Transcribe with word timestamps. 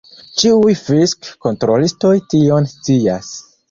Ĉiuj 0.43 0.73
fisk-kontrolistoj 0.79 2.17
tion 2.35 2.71
scias. 2.77 3.35